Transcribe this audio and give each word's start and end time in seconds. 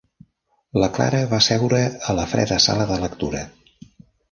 La 0.83 0.89
Clara 0.95 1.19
va 1.35 1.41
seure 1.49 1.83
a 1.91 2.17
la 2.21 2.27
freda 2.33 2.59
sala 2.67 2.91
de 2.95 3.01
lectura. 3.07 3.45